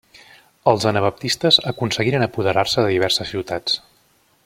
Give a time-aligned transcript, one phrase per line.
[0.71, 3.79] Els anabaptistes aconseguiren apoderar-se de diverses ciutats.